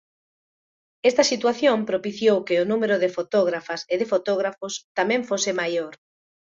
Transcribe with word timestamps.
Esta 1.09 1.27
situación 1.31 1.77
propiciou 1.89 2.37
que 2.47 2.55
o 2.63 2.67
número 2.71 2.95
de 3.03 3.13
fotógrafas 3.17 3.81
e 3.93 3.95
de 4.01 4.09
fotógrafos 4.13 4.73
tamén 4.97 5.21
fose 5.29 5.51
maior. 5.61 5.93